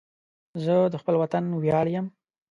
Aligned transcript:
زه 0.63 0.75
د 0.93 0.95
خپل 1.01 1.15
وطن 1.21 1.43
ویاړ 1.61 1.85
یم 1.93 2.05